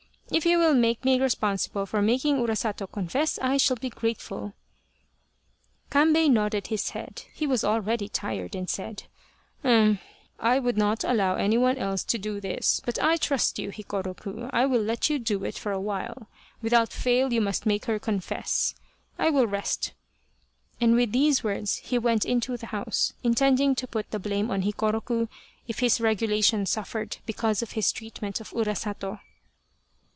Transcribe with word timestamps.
If 0.33 0.45
you 0.45 0.59
will 0.59 0.73
make 0.73 1.03
me 1.03 1.19
responsible 1.19 1.85
for 1.85 2.01
making 2.01 2.37
Urasato 2.37 2.89
confess, 2.89 3.37
I 3.41 3.57
shall 3.57 3.75
be 3.75 3.89
grateful." 3.89 4.53
Kambei 5.89 6.29
nodded 6.29 6.67
his 6.67 6.91
head, 6.91 7.23
he 7.33 7.45
was 7.45 7.65
already 7.65 8.07
tired, 8.07 8.55
and 8.55 8.69
said:" 8.69 9.03
Um 9.65 9.99
I 10.39 10.57
would 10.57 10.77
not 10.77 11.03
allow 11.03 11.35
anyone 11.35 11.77
else 11.77 12.05
to 12.05 12.17
do 12.17 12.39
this, 12.39 12.79
but 12.85 12.97
as 12.97 13.03
I 13.03 13.17
trust 13.17 13.59
you 13.59 13.71
Hikoroku, 13.71 14.49
I 14.53 14.65
will 14.67 14.79
let 14.81 15.09
you 15.09 15.19
do 15.19 15.43
it 15.43 15.55
for 15.57 15.73
a 15.73 15.81
while; 15.81 16.29
without 16.61 16.93
fail 16.93 17.33
you 17.33 17.41
must 17.41 17.65
make 17.65 17.83
her 17.87 17.99
confess, 17.99 18.73
I 19.19 19.31
will 19.31 19.47
rest," 19.47 19.91
and 20.79 20.95
with 20.95 21.11
these 21.11 21.43
words 21.43 21.75
he 21.79 21.97
went 21.97 22.23
into 22.23 22.55
the 22.55 22.67
house, 22.67 23.11
intending 23.21 23.75
to 23.75 23.85
put 23.85 24.11
the 24.11 24.17
blame 24.19 24.49
on 24.49 24.61
Hikoroku 24.61 25.27
if 25.67 25.79
his 25.79 25.99
regulation 25.99 26.65
suffered 26.65 27.17
because 27.25 27.61
of 27.61 27.71
his 27.71 27.91
treatment 27.91 28.39
of 28.39 28.51
Urasato. 28.51 29.19